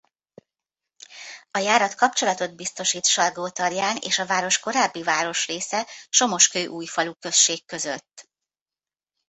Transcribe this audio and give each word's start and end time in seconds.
A 1.51 1.57
járat 1.57 1.95
kapcsolatot 1.95 2.55
biztosít 2.55 3.05
Salgótarján 3.07 3.97
és 3.99 4.19
a 4.19 4.25
város 4.25 4.59
korábbi 4.59 5.03
városrésze 5.03 5.87
Somoskőújfalu 6.09 7.13
község 7.19 7.65
között. 7.65 8.29